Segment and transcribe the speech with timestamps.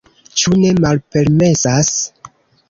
[0.43, 1.93] Ĉu ne malpermesas?